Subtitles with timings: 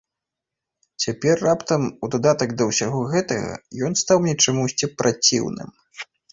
[1.03, 3.53] Цяпер раптам, у дадатак да ўсяго гэтага,
[3.91, 5.69] ён стаў мне чамусьці праціўным.